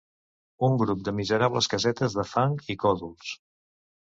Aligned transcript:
Un 0.67 0.77
grup 0.81 1.03
de 1.09 1.13
miserables 1.17 1.69
casetes 1.73 2.17
de 2.23 2.27
fang 2.33 2.59
i 2.77 2.81
còdols 2.87 3.37